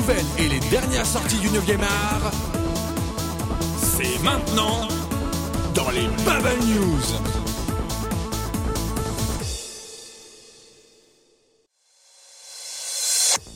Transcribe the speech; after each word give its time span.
nouvelles 0.00 0.24
et 0.38 0.48
les 0.48 0.60
dernières 0.70 1.04
sorties 1.04 1.38
du 1.40 1.48
9e 1.48 1.82
art, 1.82 2.32
c'est 3.76 4.22
maintenant 4.22 4.88
dans 5.74 5.90
les 5.90 6.06
Bubble 6.24 6.64
News. 6.66 7.02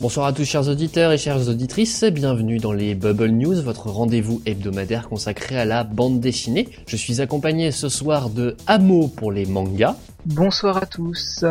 Bonsoir 0.00 0.26
à 0.26 0.32
tous 0.34 0.44
chers 0.44 0.68
auditeurs 0.68 1.12
et 1.12 1.18
chères 1.18 1.48
auditrices, 1.48 2.04
bienvenue 2.04 2.58
dans 2.58 2.72
les 2.72 2.95
Bubble 2.95 3.30
News, 3.30 3.62
votre 3.62 3.88
rendez-vous 3.88 4.42
hebdomadaire 4.45 5.08
consacré 5.08 5.56
à 5.56 5.64
la 5.64 5.82
bande 5.82 6.20
dessinée. 6.20 6.68
Je 6.86 6.96
suis 6.96 7.22
accompagné 7.22 7.72
ce 7.72 7.88
soir 7.88 8.29
de 8.29 8.54
Amo 8.66 9.08
pour 9.08 9.32
les 9.32 9.46
mangas. 9.46 9.96
Bonsoir 10.27 10.79
à 10.79 10.86
tous. 10.86 11.45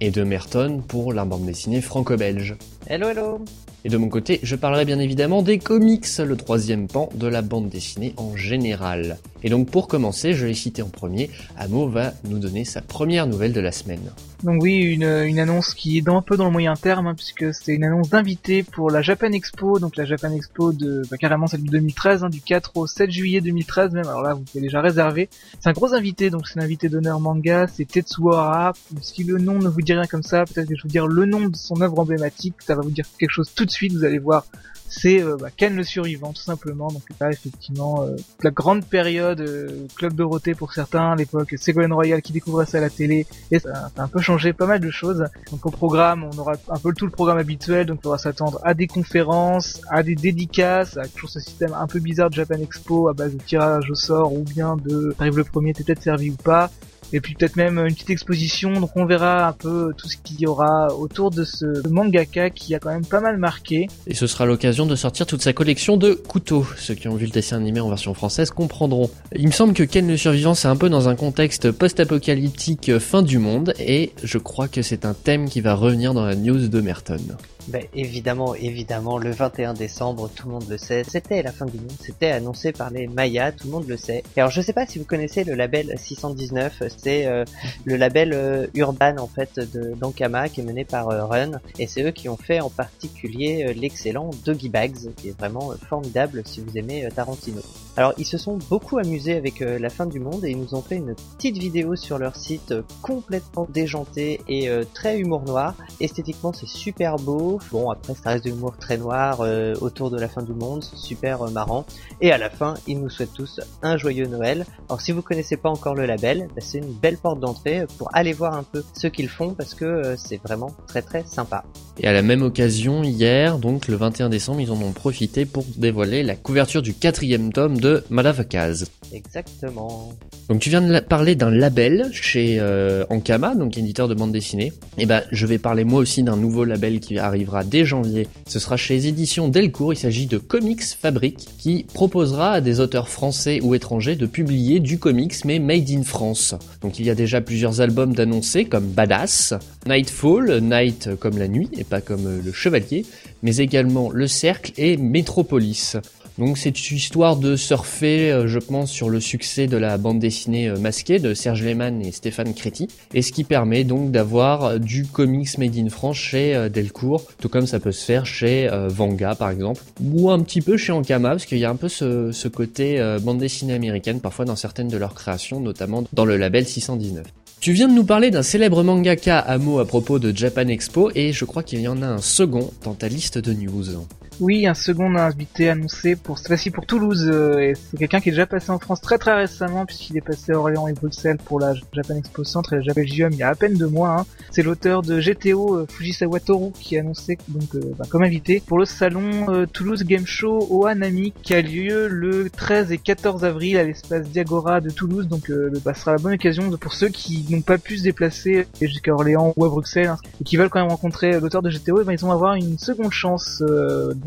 Et 0.00 0.10
de 0.10 0.24
Merton 0.24 0.82
pour 0.86 1.12
la 1.12 1.24
bande 1.24 1.46
dessinée 1.46 1.80
franco-belge. 1.80 2.56
Hello 2.88 3.08
hello 3.08 3.44
et 3.86 3.88
de 3.88 3.98
mon 3.98 4.08
côté, 4.08 4.40
je 4.42 4.56
parlerai 4.56 4.84
bien 4.84 4.98
évidemment 4.98 5.42
des 5.42 5.60
comics, 5.60 6.08
le 6.18 6.36
troisième 6.36 6.88
pan 6.88 7.08
de 7.14 7.28
la 7.28 7.40
bande 7.40 7.68
dessinée 7.68 8.14
en 8.16 8.34
général. 8.34 9.16
Et 9.44 9.48
donc 9.48 9.70
pour 9.70 9.86
commencer, 9.86 10.32
je 10.32 10.44
l'ai 10.44 10.54
cité 10.54 10.82
en 10.82 10.88
premier, 10.88 11.30
Amo 11.56 11.88
va 11.88 12.12
nous 12.24 12.40
donner 12.40 12.64
sa 12.64 12.80
première 12.80 13.28
nouvelle 13.28 13.52
de 13.52 13.60
la 13.60 13.70
semaine. 13.70 14.10
Donc 14.42 14.60
oui, 14.60 14.78
une, 14.78 15.04
une 15.04 15.38
annonce 15.38 15.72
qui 15.72 15.98
est 15.98 16.00
dans, 16.00 16.18
un 16.18 16.22
peu 16.22 16.36
dans 16.36 16.46
le 16.46 16.50
moyen 16.50 16.74
terme, 16.74 17.06
hein, 17.06 17.14
puisque 17.14 17.54
c'est 17.54 17.74
une 17.74 17.84
annonce 17.84 18.10
d'invité 18.10 18.64
pour 18.64 18.90
la 18.90 19.02
Japan 19.02 19.30
Expo, 19.30 19.78
donc 19.78 19.96
la 19.96 20.04
Japan 20.04 20.32
Expo 20.32 20.72
de 20.72 21.02
bah, 21.08 21.16
carrément 21.16 21.46
celle 21.46 21.62
de 21.62 21.70
2013, 21.70 22.24
hein, 22.24 22.28
du 22.28 22.40
4 22.40 22.72
au 22.76 22.88
7 22.88 23.08
juillet 23.08 23.40
2013 23.40 23.92
même. 23.92 24.08
Alors 24.08 24.22
là, 24.22 24.34
vous 24.34 24.42
pouvez 24.42 24.62
déjà 24.62 24.80
réserver. 24.80 25.28
C'est 25.60 25.68
un 25.68 25.72
gros 25.72 25.94
invité, 25.94 26.30
donc 26.30 26.48
c'est 26.48 26.58
l'invité 26.58 26.88
d'honneur 26.88 27.20
manga, 27.20 27.68
c'est 27.68 27.84
Tetsuo 27.84 28.15
Hara. 28.32 28.72
Si 29.00 29.24
le 29.24 29.38
nom 29.38 29.58
ne 29.58 29.68
vous 29.68 29.82
dit 29.82 29.92
rien 29.92 30.06
comme 30.06 30.22
ça, 30.22 30.44
peut-être 30.44 30.68
que 30.68 30.74
je 30.74 30.82
vais 30.82 30.88
vous 30.88 30.88
dire 30.88 31.06
le 31.06 31.24
nom 31.26 31.48
de 31.48 31.56
son 31.56 31.80
œuvre 31.80 31.98
emblématique, 31.98 32.54
ça 32.60 32.74
va 32.74 32.82
vous 32.82 32.90
dire 32.90 33.04
quelque 33.18 33.30
chose 33.30 33.52
tout 33.54 33.64
de 33.64 33.70
suite. 33.70 33.92
Vous 33.92 34.04
allez 34.04 34.18
voir 34.18 34.44
c'est 34.88 35.22
euh, 35.22 35.36
bah, 35.36 35.48
Ken 35.54 35.74
le 35.74 35.84
survivant 35.84 36.32
tout 36.32 36.42
simplement 36.42 36.88
donc 36.88 37.02
là 37.20 37.30
effectivement 37.30 38.02
euh, 38.02 38.16
la 38.42 38.50
grande 38.50 38.84
période 38.84 39.40
euh, 39.40 39.86
club 39.96 40.14
Dorothée 40.14 40.54
pour 40.54 40.72
certains 40.72 41.12
à 41.12 41.16
l'époque 41.16 41.54
Ségolène 41.56 41.92
Royal 41.92 42.22
qui 42.22 42.32
découvrait 42.32 42.66
ça 42.66 42.78
à 42.78 42.80
la 42.80 42.90
télé 42.90 43.26
et 43.50 43.58
ça, 43.58 43.90
a 43.96 44.02
un 44.02 44.08
peu 44.08 44.20
changé 44.20 44.52
pas 44.52 44.66
mal 44.66 44.80
de 44.80 44.90
choses 44.90 45.24
donc 45.50 45.66
au 45.66 45.70
programme 45.70 46.28
on 46.32 46.38
aura 46.38 46.54
un 46.68 46.78
peu 46.78 46.92
tout 46.92 47.06
le 47.06 47.10
programme 47.10 47.38
habituel 47.38 47.86
donc 47.86 48.00
on 48.04 48.10
va 48.10 48.18
s'attendre 48.18 48.60
à 48.64 48.74
des 48.74 48.86
conférences 48.86 49.80
à 49.90 50.02
des 50.02 50.14
dédicaces 50.14 50.96
à 50.96 51.06
toujours 51.08 51.30
ce 51.30 51.40
système 51.40 51.72
un 51.74 51.86
peu 51.86 51.98
bizarre 51.98 52.30
de 52.30 52.34
Japan 52.34 52.56
Expo 52.60 53.08
à 53.08 53.12
base 53.12 53.34
de 53.34 53.42
tirage 53.42 53.90
au 53.90 53.94
sort 53.94 54.32
ou 54.32 54.42
bien 54.42 54.76
de 54.76 55.14
arrive 55.18 55.36
le 55.36 55.44
premier 55.44 55.72
t'es 55.72 55.84
peut-être 55.84 56.02
servi 56.02 56.30
ou 56.30 56.36
pas 56.36 56.70
et 57.12 57.20
puis 57.20 57.34
peut-être 57.34 57.56
même 57.56 57.78
une 57.78 57.94
petite 57.94 58.05
exposition. 58.10 58.72
Donc 58.72 58.90
on 58.96 59.06
verra 59.06 59.48
un 59.48 59.52
peu 59.52 59.92
tout 59.96 60.08
ce 60.08 60.16
qu'il 60.16 60.40
y 60.40 60.46
aura 60.46 60.94
autour 60.94 61.30
de 61.30 61.44
ce 61.44 61.86
mangaka 61.88 62.50
qui 62.50 62.74
a 62.74 62.78
quand 62.78 62.90
même 62.90 63.06
pas 63.06 63.20
mal 63.20 63.38
marqué. 63.38 63.88
Et 64.06 64.14
ce 64.14 64.26
sera 64.26 64.46
l'occasion 64.46 64.86
de 64.86 64.96
sortir 64.96 65.26
toute 65.26 65.42
sa 65.42 65.52
collection 65.52 65.96
de 65.96 66.12
couteaux. 66.12 66.66
Ceux 66.76 66.94
qui 66.94 67.08
ont 67.08 67.16
vu 67.16 67.26
le 67.26 67.32
dessin 67.32 67.56
animé 67.56 67.80
en 67.80 67.88
version 67.88 68.14
française 68.14 68.50
comprendront. 68.50 69.10
Il 69.34 69.46
me 69.46 69.52
semble 69.52 69.74
que 69.74 69.82
Ken 69.82 70.06
le 70.06 70.16
survivant 70.16 70.54
c'est 70.54 70.68
un 70.68 70.76
peu 70.76 70.88
dans 70.88 71.08
un 71.08 71.16
contexte 71.16 71.70
post-apocalyptique 71.70 72.98
fin 72.98 73.22
du 73.22 73.38
monde 73.38 73.74
et 73.78 74.12
je 74.22 74.38
crois 74.38 74.68
que 74.68 74.82
c'est 74.82 75.04
un 75.04 75.14
thème 75.14 75.48
qui 75.48 75.60
va 75.60 75.74
revenir 75.74 76.14
dans 76.14 76.24
la 76.24 76.34
news 76.34 76.68
de 76.68 76.80
Merton. 76.80 77.20
Ben, 77.68 77.82
évidemment, 77.94 78.54
évidemment, 78.54 79.18
le 79.18 79.30
21 79.32 79.74
décembre, 79.74 80.30
tout 80.32 80.46
le 80.46 80.54
monde 80.54 80.68
le 80.68 80.78
sait, 80.78 81.02
c'était 81.02 81.42
la 81.42 81.50
fin 81.50 81.66
du 81.66 81.78
monde, 81.78 81.90
c'était 82.00 82.30
annoncé 82.30 82.70
par 82.70 82.90
les 82.90 83.08
Mayas, 83.08 83.52
tout 83.52 83.66
le 83.66 83.72
monde 83.72 83.88
le 83.88 83.96
sait. 83.96 84.22
Et 84.36 84.40
alors 84.40 84.52
je 84.52 84.60
sais 84.60 84.72
pas 84.72 84.86
si 84.86 85.00
vous 85.00 85.04
connaissez 85.04 85.42
le 85.42 85.54
label 85.54 85.92
619, 85.98 86.84
c'est 86.96 87.26
euh, 87.26 87.44
le 87.84 87.96
label 87.96 88.32
euh, 88.34 88.68
urban 88.74 89.16
en 89.18 89.26
fait 89.26 89.58
de 89.58 89.94
d'Ankama 89.94 90.48
qui 90.48 90.60
est 90.60 90.64
mené 90.64 90.84
par 90.84 91.08
euh, 91.08 91.24
Run, 91.24 91.52
et 91.80 91.88
c'est 91.88 92.04
eux 92.04 92.12
qui 92.12 92.28
ont 92.28 92.36
fait 92.36 92.60
en 92.60 92.70
particulier 92.70 93.74
l'excellent 93.74 94.30
Doggy 94.44 94.68
Bags, 94.68 95.12
qui 95.16 95.28
est 95.28 95.38
vraiment 95.38 95.72
formidable 95.88 96.42
si 96.44 96.60
vous 96.60 96.78
aimez 96.78 97.08
Tarantino. 97.14 97.62
Alors 97.96 98.12
ils 98.16 98.26
se 98.26 98.38
sont 98.38 98.58
beaucoup 98.70 98.98
amusés 98.98 99.34
avec 99.34 99.60
la 99.60 99.90
fin 99.90 100.06
du 100.06 100.20
monde 100.20 100.44
et 100.44 100.50
ils 100.50 100.58
nous 100.58 100.74
ont 100.74 100.82
fait 100.82 100.96
une 100.96 101.14
petite 101.36 101.58
vidéo 101.58 101.96
sur 101.96 102.18
leur 102.18 102.36
site 102.36 102.74
complètement 103.02 103.66
déjantée 103.72 104.40
et 104.48 104.68
très 104.94 105.18
humour 105.18 105.42
noir. 105.42 105.74
Esthétiquement 106.00 106.52
c'est 106.52 106.68
super 106.68 107.16
beau, 107.16 107.55
Bon, 107.70 107.90
après, 107.90 108.14
ça 108.14 108.30
reste 108.30 108.44
de 108.44 108.50
l'humour 108.50 108.76
très 108.78 108.96
noir 108.96 109.40
euh, 109.40 109.74
autour 109.80 110.10
de 110.10 110.18
la 110.18 110.28
fin 110.28 110.42
du 110.42 110.52
monde, 110.52 110.84
super 110.84 111.42
euh, 111.42 111.50
marrant. 111.50 111.86
Et 112.20 112.32
à 112.32 112.38
la 112.38 112.50
fin, 112.50 112.74
ils 112.86 113.00
nous 113.00 113.10
souhaitent 113.10 113.32
tous 113.34 113.60
un 113.82 113.96
joyeux 113.96 114.26
Noël. 114.26 114.66
Alors, 114.88 115.00
si 115.00 115.12
vous 115.12 115.22
connaissez 115.22 115.56
pas 115.56 115.68
encore 115.68 115.94
le 115.94 116.06
label, 116.06 116.48
bah, 116.54 116.60
c'est 116.60 116.78
une 116.78 116.92
belle 116.92 117.18
porte 117.18 117.40
d'entrée 117.40 117.84
pour 117.98 118.08
aller 118.14 118.32
voir 118.32 118.54
un 118.54 118.62
peu 118.62 118.84
ce 118.94 119.06
qu'ils 119.06 119.28
font 119.28 119.54
parce 119.54 119.74
que 119.74 119.84
euh, 119.84 120.16
c'est 120.16 120.40
vraiment 120.42 120.74
très 120.86 121.02
très 121.02 121.24
sympa. 121.24 121.64
Et 121.98 122.06
à 122.06 122.12
la 122.12 122.22
même 122.22 122.42
occasion, 122.42 123.02
hier, 123.02 123.58
donc 123.58 123.88
le 123.88 123.96
21 123.96 124.28
décembre, 124.28 124.60
ils 124.60 124.70
en 124.70 124.80
ont 124.80 124.92
profité 124.92 125.46
pour 125.46 125.64
dévoiler 125.76 126.22
la 126.22 126.36
couverture 126.36 126.82
du 126.82 126.94
quatrième 126.94 127.52
tome 127.52 127.78
de 127.78 128.04
Malavakaz. 128.10 128.86
Exactement. 129.12 130.12
Donc 130.48 130.60
tu 130.60 130.68
viens 130.68 130.82
de 130.82 131.00
parler 131.00 131.36
d'un 131.36 131.50
label 131.50 132.08
chez 132.12 132.60
Ankama, 133.08 133.54
donc 133.54 133.78
éditeur 133.78 134.08
de 134.08 134.14
bande 134.14 134.32
dessinée. 134.32 134.72
Et 134.98 135.06
ben, 135.06 135.22
je 135.32 135.46
vais 135.46 135.58
parler 135.58 135.84
moi 135.84 136.00
aussi 136.00 136.22
d'un 136.22 136.36
nouveau 136.36 136.64
label 136.64 137.00
qui 137.00 137.18
arrive 137.18 137.45
dès 137.64 137.84
janvier. 137.84 138.28
Ce 138.46 138.58
sera 138.58 138.76
chez 138.76 138.94
les 138.94 139.06
éditions 139.08 139.48
Delcourt, 139.48 139.92
il 139.92 139.98
s'agit 139.98 140.26
de 140.26 140.38
Comics 140.38 140.82
Fabric, 140.82 141.46
qui 141.58 141.84
proposera 141.94 142.52
à 142.52 142.60
des 142.60 142.80
auteurs 142.80 143.08
français 143.08 143.60
ou 143.62 143.74
étrangers 143.74 144.16
de 144.16 144.26
publier 144.26 144.80
du 144.80 144.98
comics 144.98 145.44
mais 145.44 145.58
made 145.58 145.90
in 145.90 146.02
France. 146.02 146.54
Donc 146.82 146.98
il 146.98 147.06
y 147.06 147.10
a 147.10 147.14
déjà 147.14 147.40
plusieurs 147.40 147.80
albums 147.80 148.14
d'annoncés 148.14 148.64
comme 148.64 148.86
Badass, 148.86 149.54
Nightfall, 149.86 150.60
Night 150.60 151.10
comme 151.18 151.38
la 151.38 151.48
nuit 151.48 151.70
et 151.76 151.84
pas 151.84 152.00
comme 152.00 152.40
le 152.44 152.52
chevalier, 152.52 153.04
mais 153.42 153.56
également 153.56 154.10
Le 154.10 154.26
Cercle 154.26 154.72
et 154.76 154.96
Metropolis. 154.96 155.96
Donc 156.38 156.58
c'est 156.58 156.90
une 156.90 156.98
histoire 156.98 157.36
de 157.36 157.56
surfer, 157.56 158.30
euh, 158.30 158.46
je 158.46 158.58
pense, 158.58 158.90
sur 158.90 159.08
le 159.08 159.20
succès 159.20 159.66
de 159.66 159.76
la 159.78 159.96
bande 159.96 160.18
dessinée 160.18 160.68
euh, 160.68 160.78
masquée 160.78 161.18
de 161.18 161.32
Serge 161.32 161.62
Lehmann 161.62 162.02
et 162.02 162.12
Stéphane 162.12 162.52
Créti, 162.52 162.88
et 163.14 163.22
ce 163.22 163.32
qui 163.32 163.42
permet 163.42 163.84
donc 163.84 164.10
d'avoir 164.10 164.78
du 164.78 165.06
comics 165.06 165.56
made 165.56 165.76
in 165.78 165.88
France 165.88 166.16
chez 166.16 166.54
euh, 166.54 166.68
Delcourt, 166.68 167.24
tout 167.40 167.48
comme 167.48 167.66
ça 167.66 167.80
peut 167.80 167.92
se 167.92 168.04
faire 168.04 168.26
chez 168.26 168.68
Vanga 168.88 169.34
par 169.34 169.50
exemple, 169.50 169.82
ou 170.02 170.30
un 170.30 170.40
petit 170.40 170.60
peu 170.60 170.76
chez 170.76 170.92
Ankama, 170.92 171.30
parce 171.30 171.46
qu'il 171.46 171.58
y 171.58 171.64
a 171.64 171.70
un 171.70 171.76
peu 171.76 171.88
ce, 171.88 172.32
ce 172.32 172.48
côté 172.48 173.00
bande 173.22 173.38
dessinée 173.38 173.74
américaine 173.74 174.20
parfois 174.20 174.44
dans 174.44 174.56
certaines 174.56 174.88
de 174.88 174.96
leurs 174.96 175.14
créations, 175.14 175.60
notamment 175.60 176.04
dans 176.12 176.24
le 176.24 176.36
label 176.36 176.66
619. 176.66 177.26
Tu 177.60 177.72
viens 177.72 177.88
de 177.88 177.94
nous 177.94 178.04
parler 178.04 178.30
d'un 178.30 178.42
célèbre 178.42 178.82
mangaka 178.82 179.38
à 179.38 179.58
mots 179.58 179.78
à 179.78 179.86
propos 179.86 180.18
de 180.18 180.36
Japan 180.36 180.68
Expo 180.68 181.10
et 181.14 181.32
je 181.32 181.44
crois 181.44 181.62
qu'il 181.62 181.80
y 181.80 181.88
en 181.88 182.02
a 182.02 182.06
un 182.06 182.20
second 182.20 182.70
dans 182.84 182.94
ta 182.94 183.08
liste 183.08 183.38
de 183.38 183.52
news. 183.52 184.06
Oui, 184.38 184.66
un 184.66 184.74
second 184.74 185.14
invité 185.14 185.70
annoncé 185.70 186.14
pour 186.14 186.36
cette 186.36 186.48
fois-ci 186.48 186.70
pour 186.70 186.84
Toulouse. 186.84 187.26
Euh, 187.32 187.72
c'est 187.74 187.96
quelqu'un 187.96 188.20
qui 188.20 188.28
est 188.28 188.32
déjà 188.32 188.46
passé 188.46 188.70
en 188.70 188.78
France 188.78 189.00
très 189.00 189.16
très 189.16 189.34
récemment 189.34 189.86
puisqu'il 189.86 190.18
est 190.18 190.20
passé 190.22 190.52
à 190.52 190.58
Orléans 190.58 190.88
et 190.88 190.92
Bruxelles 190.92 191.38
pour 191.42 191.58
la 191.58 191.72
Japan 191.92 192.16
Expo 192.16 192.44
Centre 192.44 192.74
et 192.74 192.76
la 192.76 192.82
Japan 192.82 193.00
il 193.00 193.34
y 193.36 193.42
a 193.42 193.48
à 193.48 193.54
peine 193.54 193.74
deux 193.74 193.88
mois. 193.88 194.10
Hein. 194.10 194.26
C'est 194.50 194.62
l'auteur 194.62 195.00
de 195.00 195.20
GTO 195.20 195.76
euh, 195.76 195.86
Fujisawa 195.88 196.40
Toru 196.40 196.72
qui 196.78 196.96
est 196.96 196.98
annoncé 196.98 197.38
donc 197.48 197.74
euh, 197.76 197.94
bah, 197.98 198.04
comme 198.10 198.24
invité 198.24 198.62
pour 198.66 198.78
le 198.78 198.84
salon 198.84 199.66
Toulouse 199.72 200.04
Game 200.04 200.26
Show 200.26 200.66
au 200.68 200.84
Hanami 200.84 201.32
qui 201.42 201.54
a 201.54 201.62
lieu 201.62 202.06
le 202.06 202.50
13 202.50 202.92
et 202.92 202.98
14 202.98 203.42
avril 203.42 203.78
à 203.78 203.84
l'espace 203.84 204.28
Diagora 204.28 204.82
de 204.82 204.90
Toulouse. 204.90 205.28
Donc 205.28 205.50
bah, 205.82 205.94
ce 205.94 206.00
sera 206.00 206.12
la 206.12 206.18
bonne 206.18 206.34
occasion 206.34 206.68
pour 206.76 206.92
ceux 206.92 207.08
qui 207.08 207.46
n'ont 207.48 207.62
pas 207.62 207.78
pu 207.78 207.96
se 207.96 208.02
déplacer 208.02 208.66
jusqu'à 208.82 209.14
Orléans 209.14 209.54
ou 209.56 209.64
à 209.64 209.68
Bruxelles 209.70 210.08
hein, 210.08 210.18
et 210.42 210.44
qui 210.44 210.58
veulent 210.58 210.68
quand 210.68 210.80
même 210.80 210.90
rencontrer 210.90 211.40
l'auteur 211.40 211.62
de 211.62 211.70
GTO, 211.70 212.02
et 212.02 212.04
ben, 212.04 212.12
ils 212.12 212.18
vont 212.18 212.32
avoir 212.32 212.54
une 212.54 212.78
seconde 212.78 213.12
chance 213.12 213.62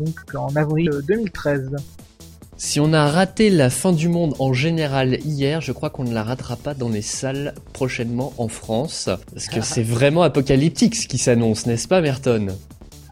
donc 0.00 0.34
en 0.34 0.54
avril 0.56 0.90
2013. 1.06 1.76
Si 2.56 2.78
on 2.78 2.92
a 2.92 3.06
raté 3.06 3.48
la 3.48 3.70
fin 3.70 3.92
du 3.92 4.08
monde 4.08 4.34
en 4.38 4.52
général 4.52 5.18
hier, 5.24 5.60
je 5.60 5.72
crois 5.72 5.88
qu'on 5.88 6.04
ne 6.04 6.12
la 6.12 6.22
ratera 6.22 6.56
pas 6.56 6.74
dans 6.74 6.90
les 6.90 7.02
salles 7.02 7.54
prochainement 7.72 8.34
en 8.36 8.48
France. 8.48 9.08
Parce 9.32 9.46
que 9.46 9.62
c'est 9.62 9.82
vraiment 9.82 10.22
apocalyptique 10.22 10.94
ce 10.94 11.08
qui 11.08 11.16
s'annonce, 11.16 11.64
n'est-ce 11.64 11.88
pas 11.88 12.02
Merton? 12.02 12.48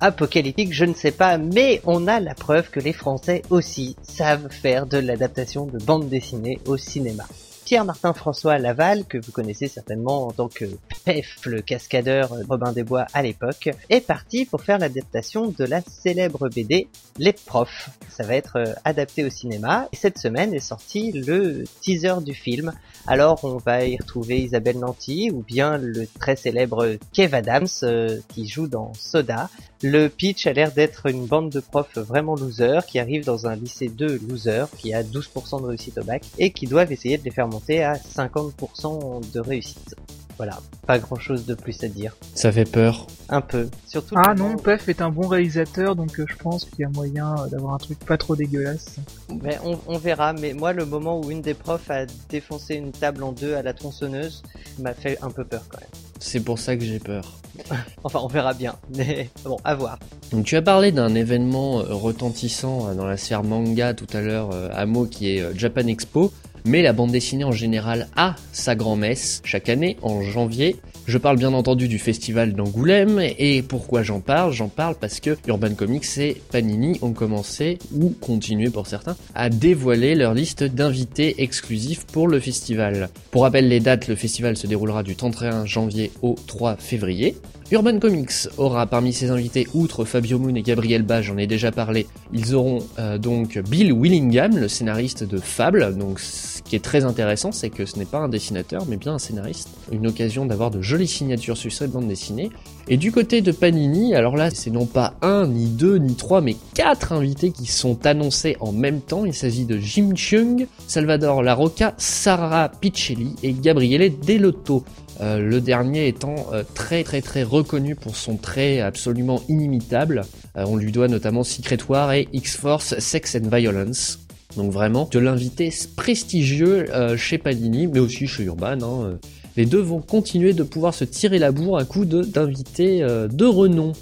Apocalyptique, 0.00 0.72
je 0.72 0.84
ne 0.84 0.94
sais 0.94 1.12
pas, 1.12 1.38
mais 1.38 1.80
on 1.86 2.06
a 2.08 2.20
la 2.20 2.34
preuve 2.34 2.70
que 2.70 2.78
les 2.78 2.92
Français 2.92 3.42
aussi 3.50 3.96
savent 4.02 4.48
faire 4.50 4.86
de 4.86 4.98
l'adaptation 4.98 5.66
de 5.66 5.78
bande 5.78 6.08
dessinée 6.08 6.60
au 6.66 6.76
cinéma. 6.76 7.24
Pierre-Martin 7.68 8.14
François 8.14 8.56
Laval, 8.56 9.04
que 9.04 9.18
vous 9.18 9.30
connaissez 9.30 9.68
certainement 9.68 10.26
en 10.26 10.32
tant 10.32 10.48
que 10.48 10.64
PEF, 11.04 11.44
le 11.44 11.60
cascadeur 11.60 12.32
Robin 12.48 12.72
des 12.72 12.82
Bois 12.82 13.04
à 13.12 13.20
l'époque, 13.20 13.68
est 13.90 14.00
parti 14.00 14.46
pour 14.46 14.62
faire 14.62 14.78
l'adaptation 14.78 15.48
de 15.48 15.64
la 15.66 15.82
célèbre 15.82 16.48
BD 16.48 16.88
Les 17.18 17.34
Profs. 17.34 17.90
Ça 18.08 18.24
va 18.24 18.36
être 18.36 18.56
euh, 18.56 18.72
adapté 18.86 19.22
au 19.22 19.28
cinéma 19.28 19.86
et 19.92 19.96
cette 19.96 20.16
semaine 20.16 20.54
est 20.54 20.60
sorti 20.60 21.12
le 21.12 21.64
teaser 21.82 22.22
du 22.24 22.32
film. 22.32 22.72
Alors 23.10 23.42
on 23.42 23.56
va 23.56 23.86
y 23.86 23.96
retrouver 23.96 24.42
Isabelle 24.42 24.80
Nanty 24.80 25.30
ou 25.32 25.42
bien 25.42 25.78
le 25.78 26.06
très 26.20 26.36
célèbre 26.36 26.98
Kev 27.14 27.34
Adams 27.34 27.66
euh, 27.82 28.18
qui 28.28 28.46
joue 28.46 28.68
dans 28.68 28.92
Soda. 28.92 29.48
Le 29.82 30.08
pitch 30.08 30.46
a 30.46 30.52
l'air 30.52 30.72
d'être 30.72 31.06
une 31.06 31.24
bande 31.24 31.48
de 31.48 31.60
profs 31.60 31.96
vraiment 31.96 32.34
losers 32.34 32.84
qui 32.84 32.98
arrivent 32.98 33.24
dans 33.24 33.46
un 33.46 33.56
lycée 33.56 33.88
de 33.88 34.20
losers 34.28 34.68
qui 34.76 34.92
a 34.92 35.02
12% 35.02 35.62
de 35.62 35.66
réussite 35.68 35.96
au 35.96 36.04
bac 36.04 36.22
et 36.36 36.52
qui 36.52 36.66
doivent 36.66 36.92
essayer 36.92 37.16
de 37.16 37.24
les 37.24 37.30
faire 37.30 37.48
monter 37.48 37.82
à 37.82 37.94
50% 37.94 39.32
de 39.32 39.40
réussite. 39.40 39.94
Voilà, 40.38 40.56
pas 40.86 41.00
grand 41.00 41.18
chose 41.18 41.46
de 41.46 41.54
plus 41.54 41.82
à 41.82 41.88
dire. 41.88 42.16
Ça 42.36 42.52
fait 42.52 42.64
peur. 42.64 43.08
Un 43.28 43.40
peu. 43.40 43.68
Surtout. 43.88 44.14
Ah 44.16 44.34
non, 44.34 44.56
Pef 44.56 44.88
est 44.88 45.02
un 45.02 45.10
bon 45.10 45.26
réalisateur, 45.26 45.96
donc 45.96 46.20
euh, 46.20 46.26
je 46.28 46.36
pense 46.36 46.64
qu'il 46.64 46.80
y 46.80 46.84
a 46.84 46.88
moyen 46.88 47.34
euh, 47.34 47.48
d'avoir 47.48 47.74
un 47.74 47.78
truc 47.78 47.98
pas 47.98 48.16
trop 48.16 48.36
dégueulasse. 48.36 48.98
Mais 49.42 49.58
on, 49.64 49.80
on 49.88 49.98
verra. 49.98 50.32
Mais 50.34 50.52
moi, 50.52 50.72
le 50.72 50.86
moment 50.86 51.20
où 51.20 51.32
une 51.32 51.42
des 51.42 51.54
profs 51.54 51.90
a 51.90 52.06
défoncé 52.28 52.76
une 52.76 52.92
table 52.92 53.24
en 53.24 53.32
deux 53.32 53.54
à 53.54 53.62
la 53.62 53.74
tronçonneuse 53.74 54.44
m'a 54.78 54.94
fait 54.94 55.18
un 55.22 55.30
peu 55.30 55.44
peur 55.44 55.64
quand 55.68 55.80
même. 55.80 55.90
C'est 56.20 56.40
pour 56.40 56.60
ça 56.60 56.76
que 56.76 56.84
j'ai 56.84 57.00
peur. 57.00 57.34
Enfin, 58.04 58.20
on 58.22 58.28
verra 58.28 58.54
bien. 58.54 58.76
Mais 58.96 59.30
bon, 59.44 59.56
à 59.64 59.74
voir. 59.74 59.98
Donc 60.30 60.44
tu 60.44 60.54
as 60.54 60.62
parlé 60.62 60.92
d'un 60.92 61.16
événement 61.16 61.80
euh, 61.80 61.94
retentissant 61.94 62.94
dans 62.94 63.06
la 63.06 63.16
sphère 63.16 63.42
manga 63.42 63.92
tout 63.92 64.06
à 64.12 64.20
l'heure, 64.20 64.50
à 64.72 64.86
mot 64.86 65.06
qui 65.06 65.30
est 65.30 65.58
Japan 65.58 65.88
Expo, 65.88 66.32
mais 66.64 66.82
la 66.82 66.92
bande 66.92 67.10
dessinée 67.10 67.44
en 67.44 67.52
général 67.52 68.08
a 68.16 68.36
sa 68.52 68.74
grand-messe 68.74 69.40
chaque 69.44 69.68
année 69.68 69.96
en 70.02 70.22
janvier. 70.22 70.76
Je 71.06 71.18
parle 71.18 71.38
bien 71.38 71.54
entendu 71.54 71.88
du 71.88 71.98
festival 71.98 72.52
d'Angoulême 72.52 73.20
et 73.38 73.62
pourquoi 73.62 74.02
j'en 74.02 74.20
parle? 74.20 74.52
J'en 74.52 74.68
parle 74.68 74.94
parce 74.94 75.20
que 75.20 75.36
Urban 75.46 75.74
Comics 75.74 76.18
et 76.18 76.40
Panini 76.50 76.98
ont 77.00 77.12
commencé, 77.12 77.78
ou 77.94 78.10
continué 78.10 78.68
pour 78.68 78.86
certains, 78.86 79.16
à 79.34 79.48
dévoiler 79.48 80.14
leur 80.14 80.34
liste 80.34 80.64
d'invités 80.64 81.42
exclusifs 81.42 82.04
pour 82.06 82.28
le 82.28 82.40
festival. 82.40 83.08
Pour 83.30 83.42
rappel 83.42 83.68
les 83.68 83.80
dates, 83.80 84.08
le 84.08 84.16
festival 84.16 84.56
se 84.56 84.66
déroulera 84.66 85.02
du 85.02 85.16
31 85.16 85.64
janvier 85.64 86.10
au 86.22 86.36
3 86.46 86.76
février. 86.76 87.36
Urban 87.70 87.98
Comics 87.98 88.48
aura 88.56 88.86
parmi 88.86 89.12
ses 89.12 89.28
invités, 89.28 89.66
outre 89.74 90.06
Fabio 90.06 90.38
Moon 90.38 90.54
et 90.54 90.62
Gabriel 90.62 91.02
Ba, 91.02 91.20
j'en 91.20 91.36
ai 91.36 91.46
déjà 91.46 91.70
parlé, 91.70 92.06
ils 92.32 92.54
auront 92.54 92.78
euh, 92.98 93.18
donc 93.18 93.58
Bill 93.58 93.92
Willingham, 93.92 94.56
le 94.56 94.68
scénariste 94.68 95.22
de 95.22 95.36
Fable. 95.36 95.94
Donc 95.98 96.18
ce 96.18 96.62
qui 96.62 96.76
est 96.76 96.82
très 96.82 97.04
intéressant, 97.04 97.52
c'est 97.52 97.68
que 97.68 97.84
ce 97.84 97.98
n'est 97.98 98.06
pas 98.06 98.18
un 98.18 98.30
dessinateur, 98.30 98.86
mais 98.88 98.96
bien 98.96 99.14
un 99.14 99.18
scénariste. 99.18 99.68
Une 99.92 100.06
occasion 100.06 100.46
d'avoir 100.46 100.70
de 100.70 100.80
jolies 100.80 101.06
signatures 101.06 101.58
sur 101.58 101.70
cette 101.70 101.90
bande 101.90 102.08
dessinée. 102.08 102.50
Et 102.88 102.96
du 102.96 103.12
côté 103.12 103.42
de 103.42 103.52
Panini, 103.52 104.14
alors 104.14 104.34
là, 104.34 104.48
c'est 104.48 104.70
non 104.70 104.86
pas 104.86 105.12
un, 105.20 105.46
ni 105.46 105.66
deux, 105.66 105.96
ni 105.96 106.14
trois, 106.14 106.40
mais 106.40 106.56
quatre 106.72 107.12
invités 107.12 107.50
qui 107.50 107.66
sont 107.66 108.06
annoncés 108.06 108.56
en 108.60 108.72
même 108.72 109.02
temps. 109.02 109.26
Il 109.26 109.34
s'agit 109.34 109.66
de 109.66 109.76
Jim 109.76 110.14
Chung, 110.16 110.66
Salvador 110.86 111.42
Larocca, 111.42 111.92
Sarah 111.98 112.70
Piccelli 112.70 113.34
et 113.42 113.52
Gabriele 113.52 114.18
Delotto. 114.26 114.84
Euh, 115.20 115.38
le 115.40 115.60
dernier 115.60 116.06
étant 116.06 116.36
euh, 116.52 116.62
très 116.74 117.02
très 117.02 117.20
très 117.22 117.42
reconnu 117.42 117.96
pour 117.96 118.14
son 118.14 118.36
trait 118.36 118.80
absolument 118.80 119.42
inimitable. 119.48 120.22
Euh, 120.56 120.64
on 120.68 120.76
lui 120.76 120.92
doit 120.92 121.08
notamment 121.08 121.42
Secret 121.44 121.78
War 121.88 122.12
et 122.12 122.28
X-Force 122.32 122.98
Sex 122.98 123.36
and 123.36 123.48
Violence. 123.54 124.20
Donc 124.56 124.72
vraiment 124.72 125.08
de 125.10 125.18
l'invité 125.18 125.72
prestigieux 125.96 126.86
euh, 126.94 127.16
chez 127.16 127.38
Panini, 127.38 127.86
mais 127.86 127.98
aussi 128.00 128.26
chez 128.26 128.44
Urban. 128.44 128.78
hein, 128.82 129.02
euh. 129.04 129.16
Les 129.56 129.66
deux 129.66 129.80
vont 129.80 130.00
continuer 130.00 130.52
de 130.52 130.62
pouvoir 130.62 130.94
se 130.94 131.02
tirer 131.04 131.40
la 131.40 131.50
bourre 131.50 131.78
à 131.78 131.84
coup 131.84 132.04
de- 132.04 132.22
d'invités 132.22 133.00
de 133.00 133.44
renom. 133.44 133.92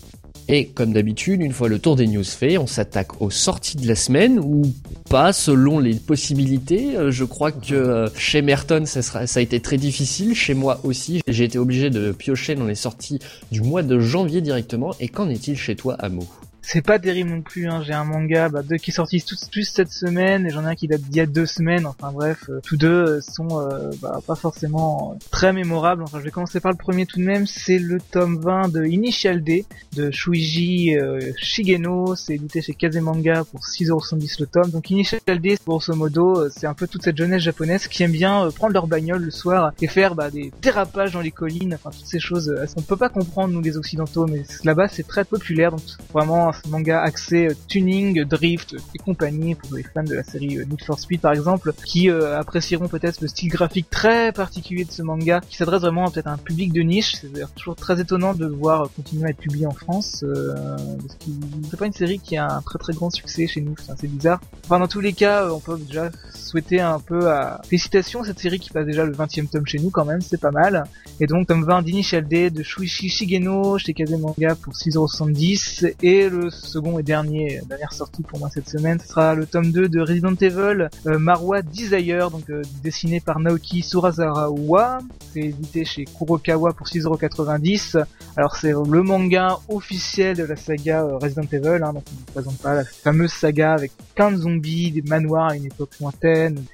Et 0.48 0.68
comme 0.68 0.92
d'habitude, 0.92 1.42
une 1.42 1.52
fois 1.52 1.68
le 1.68 1.80
tour 1.80 1.96
des 1.96 2.06
news 2.06 2.22
fait, 2.22 2.56
on 2.56 2.68
s'attaque 2.68 3.20
aux 3.20 3.30
sorties 3.30 3.76
de 3.76 3.88
la 3.88 3.96
semaine 3.96 4.38
ou 4.38 4.62
pas 5.10 5.32
selon 5.32 5.80
les 5.80 5.94
possibilités. 5.94 6.96
Euh, 6.96 7.10
Je 7.10 7.24
crois 7.24 7.50
que 7.50 7.74
euh, 7.74 8.08
chez 8.16 8.42
Merton 8.42 8.84
ça, 8.86 9.02
sera, 9.02 9.26
ça 9.26 9.40
a 9.40 9.42
été 9.42 9.58
très 9.60 9.76
difficile, 9.76 10.34
chez 10.34 10.54
moi 10.54 10.80
aussi. 10.84 11.20
J'ai 11.26 11.44
été 11.44 11.58
obligé 11.58 11.90
de 11.90 12.12
piocher 12.12 12.54
dans 12.54 12.66
les 12.66 12.76
sorties 12.76 13.18
du 13.50 13.60
mois 13.60 13.82
de 13.82 13.98
janvier 13.98 14.40
directement. 14.40 14.94
Et 15.00 15.08
qu'en 15.08 15.28
est-il 15.28 15.56
chez 15.56 15.74
toi, 15.74 15.94
Amo? 15.94 16.28
C'est 16.68 16.82
pas 16.82 16.98
terrible 16.98 17.30
non 17.30 17.42
plus, 17.42 17.68
hein. 17.68 17.80
j'ai 17.86 17.92
un 17.92 18.02
manga 18.02 18.48
bah, 18.48 18.62
deux 18.64 18.76
qui 18.76 18.90
est 18.90 18.94
sorti 18.94 19.22
tous, 19.22 19.48
tous 19.52 19.62
cette 19.62 19.92
semaine 19.92 20.46
et 20.46 20.50
j'en 20.50 20.64
ai 20.64 20.70
un 20.70 20.74
qui 20.74 20.88
date 20.88 21.00
d'il 21.02 21.14
y 21.14 21.20
a 21.20 21.26
deux 21.26 21.46
semaines, 21.46 21.86
enfin 21.86 22.10
bref, 22.10 22.50
euh, 22.50 22.58
tous 22.60 22.76
deux 22.76 22.88
euh, 22.88 23.20
sont 23.20 23.60
euh, 23.60 23.92
bah, 24.02 24.18
pas 24.26 24.34
forcément 24.34 25.16
très 25.30 25.52
mémorables, 25.52 26.02
enfin 26.02 26.18
je 26.18 26.24
vais 26.24 26.32
commencer 26.32 26.58
par 26.58 26.72
le 26.72 26.76
premier 26.76 27.06
tout 27.06 27.20
de 27.20 27.24
même, 27.24 27.46
c'est 27.46 27.78
le 27.78 28.00
tome 28.00 28.40
20 28.40 28.72
de 28.72 28.84
Initial 28.84 29.44
D 29.44 29.64
de 29.94 30.10
Shuiji 30.10 30.96
Shigeno, 31.36 32.16
c'est 32.16 32.34
édité 32.34 32.60
chez 32.62 32.74
Kazemanga 32.74 33.44
pour 33.44 33.60
6,70€ 33.60 34.40
le 34.40 34.46
tome, 34.46 34.70
donc 34.72 34.90
Initial 34.90 35.20
D 35.40 35.58
grosso 35.64 35.94
modo 35.94 36.50
c'est 36.50 36.66
un 36.66 36.74
peu 36.74 36.88
toute 36.88 37.04
cette 37.04 37.16
jeunesse 37.16 37.42
japonaise 37.42 37.86
qui 37.86 38.02
aime 38.02 38.10
bien 38.10 38.50
prendre 38.50 38.72
leur 38.72 38.88
bagnole 38.88 39.22
le 39.22 39.30
soir 39.30 39.70
et 39.80 39.86
faire 39.86 40.16
bah, 40.16 40.32
des 40.32 40.50
dérapages 40.62 41.12
dans 41.12 41.20
les 41.20 41.30
collines, 41.30 41.74
enfin 41.74 41.90
toutes 41.96 42.08
ces 42.08 42.18
choses, 42.18 42.52
on 42.76 42.82
peut 42.82 42.96
pas 42.96 43.08
comprendre 43.08 43.54
nous 43.54 43.62
les 43.62 43.76
occidentaux, 43.76 44.26
mais 44.26 44.42
là-bas 44.64 44.88
c'est 44.88 45.06
très 45.06 45.24
populaire, 45.24 45.70
donc 45.70 45.82
vraiment 46.12 46.52
manga 46.68 47.00
axé 47.00 47.48
euh, 47.48 47.54
tuning, 47.68 48.24
drift 48.24 48.76
et 48.94 48.98
compagnie 48.98 49.54
pour 49.54 49.74
les 49.74 49.82
fans 49.82 50.02
de 50.02 50.14
la 50.14 50.24
série 50.24 50.58
euh, 50.58 50.64
Need 50.64 50.82
for 50.82 50.98
Speed 50.98 51.20
par 51.20 51.32
exemple, 51.32 51.72
qui 51.84 52.10
euh, 52.10 52.38
apprécieront 52.38 52.88
peut-être 52.88 53.20
le 53.20 53.28
style 53.28 53.48
graphique 53.48 53.90
très 53.90 54.32
particulier 54.32 54.84
de 54.84 54.90
ce 54.90 55.02
manga, 55.02 55.40
qui 55.48 55.56
s'adresse 55.56 55.80
vraiment 55.80 56.10
peut-être 56.10 56.26
à 56.26 56.32
un 56.32 56.38
public 56.38 56.72
de 56.72 56.82
niche. 56.82 57.16
C'est 57.20 57.32
d'ailleurs 57.32 57.52
toujours 57.52 57.76
très 57.76 58.00
étonnant 58.00 58.34
de 58.34 58.46
le 58.46 58.54
voir 58.54 58.88
continuer 58.94 59.26
à 59.26 59.30
être 59.30 59.38
publié 59.38 59.66
en 59.66 59.72
France, 59.72 60.24
parce 60.24 61.14
que 61.14 61.30
c'est 61.70 61.78
pas 61.78 61.86
une 61.86 61.92
série 61.92 62.18
qui 62.18 62.36
a 62.36 62.46
un 62.46 62.62
très 62.62 62.78
très 62.78 62.92
grand 62.92 63.10
succès 63.10 63.46
chez 63.46 63.60
nous. 63.60 63.74
C'est 63.96 64.06
bizarre. 64.06 64.40
Enfin, 64.64 64.78
dans 64.78 64.88
tous 64.88 65.00
les 65.00 65.12
cas, 65.12 65.48
on 65.50 65.60
peut 65.60 65.78
déjà 65.78 66.10
souhaiter 66.34 66.80
un 66.80 67.00
peu 67.00 67.30
à 67.30 67.60
félicitations 67.68 68.24
cette 68.24 68.38
série 68.38 68.58
qui 68.58 68.70
passe 68.70 68.86
déjà 68.86 69.04
le 69.04 69.12
20e 69.12 69.48
tome 69.48 69.66
chez 69.66 69.78
nous 69.78 69.90
quand 69.90 70.04
même, 70.04 70.20
c'est 70.20 70.40
pas 70.40 70.50
mal. 70.50 70.84
Et 71.20 71.26
donc 71.26 71.46
tome 71.46 71.64
20 71.64 71.82
d'Initial 71.82 72.26
D 72.26 72.50
de 72.50 72.62
Shuichi 72.62 73.08
Shigeno 73.08 73.78
chez 73.78 73.94
Kazemanga 73.94 74.54
pour 74.54 74.74
6,70€ 74.74 75.94
et 76.02 76.28
le 76.28 76.45
second 76.50 76.98
et 76.98 77.02
dernier 77.02 77.60
dernière 77.68 77.92
sortie 77.92 78.22
pour 78.22 78.38
moi 78.38 78.48
cette 78.52 78.68
semaine. 78.68 78.98
Ce 79.00 79.08
sera 79.08 79.34
le 79.34 79.46
tome 79.46 79.72
2 79.72 79.88
de 79.88 80.00
Resident 80.00 80.34
Evil 80.34 80.88
euh, 81.06 81.18
Marwa 81.18 81.62
Desire 81.62 82.30
donc 82.30 82.48
euh, 82.50 82.62
dessiné 82.82 83.20
par 83.20 83.38
Naoki 83.40 83.82
Surasawa 83.82 84.98
c'est 85.32 85.40
édité 85.40 85.84
chez 85.84 86.04
Kurokawa 86.04 86.72
pour 86.72 86.86
6,90€ 86.86 88.04
alors 88.36 88.56
c'est 88.56 88.72
le 88.72 89.02
manga 89.02 89.58
officiel 89.68 90.36
de 90.36 90.44
la 90.44 90.56
saga 90.56 91.04
euh, 91.04 91.18
Resident 91.18 91.46
Evil 91.52 91.82
hein, 91.82 91.92
donc 91.92 92.04
on 92.10 92.20
ne 92.20 92.32
présente 92.32 92.58
pas 92.58 92.74
la 92.74 92.84
fameuse 92.84 93.32
saga 93.32 93.72
avec 93.72 93.92
plein 94.14 94.30
de 94.30 94.36
zombies 94.36 94.90
des 94.90 95.02
manoirs 95.02 95.50
à 95.50 95.56
une 95.56 95.66
époque 95.66 95.90
lointaine 96.00 96.64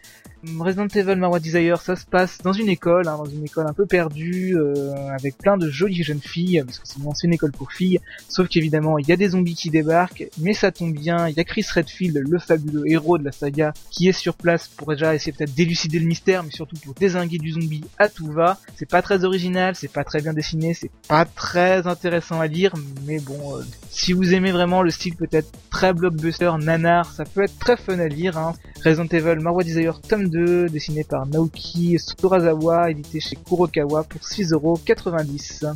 Resident 0.59 0.89
Evil 0.89 1.17
Marwa 1.17 1.39
Desire, 1.39 1.81
ça 1.81 1.95
se 1.95 2.05
passe 2.05 2.39
dans 2.43 2.53
une 2.53 2.69
école, 2.69 3.07
hein, 3.07 3.17
dans 3.17 3.27
une 3.27 3.45
école 3.45 3.67
un 3.69 3.73
peu 3.73 3.87
perdue, 3.87 4.57
euh, 4.57 4.93
avec 5.09 5.39
plein 5.39 5.57
de 5.57 5.71
jolies 5.71 6.03
jeunes 6.03 6.21
filles, 6.21 6.63
parce 6.67 6.81
que 6.81 6.89
c'est 6.89 6.99
une 6.99 7.07
ancienne 7.07 7.33
école 7.33 7.53
pour 7.53 7.71
filles, 7.71 8.01
sauf 8.29 8.49
qu'évidemment, 8.49 8.99
il 8.99 9.09
y 9.09 9.13
a 9.13 9.17
des 9.17 9.29
zombies 9.29 9.55
qui 9.55 9.71
débarquent, 9.71 10.27
mais 10.39 10.53
ça 10.53 10.73
tombe 10.73 10.95
bien, 10.95 11.29
il 11.29 11.37
y 11.37 11.41
a 11.41 11.45
Chris 11.45 11.65
Redfield, 11.73 12.17
le 12.29 12.39
fabuleux 12.41 12.83
héros 12.87 13.19
de 13.19 13.25
la 13.25 13.31
saga, 13.31 13.73
qui 13.91 14.09
est 14.09 14.13
sur 14.13 14.35
place 14.35 14.67
pour 14.67 14.89
déjà 14.89 15.15
essayer 15.15 15.33
peut-être 15.33 15.55
d'élucider 15.55 16.01
le 16.01 16.07
mystère, 16.07 16.43
mais 16.43 16.51
surtout 16.51 16.77
pour 16.77 16.95
désinguer 16.95 17.39
du 17.39 17.53
zombie 17.53 17.85
à 17.99 18.09
tout 18.09 18.31
va. 18.33 18.59
C'est 18.75 18.89
pas 18.89 19.01
très 19.01 19.25
original, 19.25 19.77
c'est 19.77 19.93
pas 19.93 20.03
très 20.03 20.23
bien 20.23 20.33
dessiné, 20.33 20.75
c'est 20.75 20.91
pas 21.09 21.25
très 21.25 21.87
intéressant 21.87 22.41
à 22.41 22.49
lire, 22.49 22.75
mais 23.07 23.21
bon, 23.21 23.59
euh, 23.59 23.63
si 23.91 24.13
vous 24.13 24.35
aimez 24.35 24.51
vraiment 24.51 24.83
le 24.83 24.91
style 24.91 25.15
peut-être 25.15 25.53
très 25.71 25.93
blockbuster, 25.93 26.51
nanar, 26.59 27.13
ça 27.13 27.25
peut 27.25 27.45
être 27.45 27.59
très 27.61 27.77
fun 27.77 28.01
à 28.01 28.09
lire, 28.09 28.37
hein. 28.37 28.55
Resident 28.85 29.07
Evil 29.07 29.41
Marwa 29.41 29.63
Desire 29.63 30.01
tome 30.01 30.29
2, 30.33 30.69
dessiné 30.69 31.05
par 31.05 31.27
Naoki 31.27 31.99
Surasawa, 31.99 32.91
édité 32.91 33.21
chez 33.21 33.37
Kurokawa 33.37 34.03
pour 34.05 34.21
6,90€. 34.23 35.75